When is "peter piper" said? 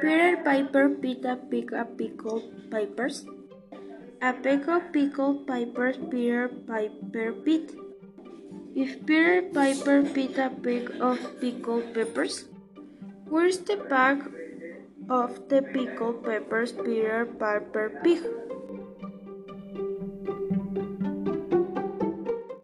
0.00-0.88, 6.10-7.32, 9.04-10.04, 16.70-17.90